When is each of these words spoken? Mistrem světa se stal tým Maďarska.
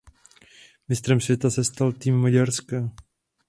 Mistrem 0.87 1.21
světa 1.21 1.49
se 1.49 1.63
stal 1.63 1.93
tým 1.93 2.15
Maďarska. 2.15 2.89